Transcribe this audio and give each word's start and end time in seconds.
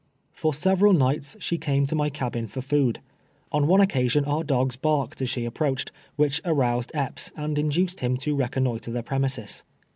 For 0.33 0.51
several 0.51 0.93
nights 0.93 1.37
she 1.39 1.59
came 1.59 1.85
to 1.85 1.93
my 1.95 2.09
cabin 2.09 2.47
for 2.47 2.59
food. 2.61 3.01
On 3.51 3.67
one 3.67 3.79
occasion 3.81 4.25
our 4.25 4.43
dogs 4.43 4.75
barked 4.75 5.21
as 5.21 5.29
she 5.29 5.45
approached, 5.45 5.91
which 6.15 6.41
aroused 6.43 6.91
Ep})s, 6.95 7.31
and 7.37 7.59
induce*! 7.59 7.93
him 7.99 8.17
to 8.17 8.35
reconnoitre 8.35 8.89
the 8.89 9.03
premises. 9.03 9.61